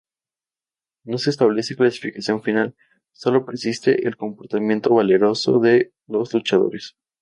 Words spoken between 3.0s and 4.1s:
sólo persiste